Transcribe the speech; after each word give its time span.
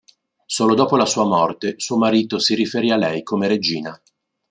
Solo 0.47 0.73
dopo 0.73 0.95
la 0.95 1.05
sua 1.05 1.25
morte 1.25 1.75
suo 1.77 1.95
marito 1.95 2.39
si 2.39 2.55
riferì 2.55 2.89
a 2.89 2.95
lei 2.97 3.21
come 3.21 3.47
regina. 3.47 4.01